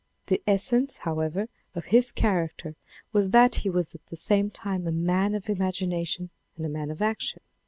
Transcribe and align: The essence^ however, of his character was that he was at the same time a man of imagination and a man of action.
The 0.25 0.41
essence^ 0.47 0.97
however, 0.97 1.47
of 1.75 1.85
his 1.85 2.11
character 2.11 2.75
was 3.13 3.29
that 3.29 3.53
he 3.57 3.69
was 3.69 3.93
at 3.93 4.03
the 4.07 4.17
same 4.17 4.49
time 4.49 4.87
a 4.87 4.91
man 4.91 5.35
of 5.35 5.47
imagination 5.47 6.31
and 6.57 6.65
a 6.65 6.69
man 6.69 6.89
of 6.89 7.03
action. 7.03 7.39